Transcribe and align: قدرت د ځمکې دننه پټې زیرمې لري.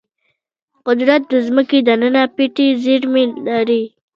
قدرت 0.87 1.21
د 1.31 1.33
ځمکې 1.47 1.79
دننه 1.87 2.23
پټې 2.35 2.67
زیرمې 2.83 3.23
لري. 3.47 3.83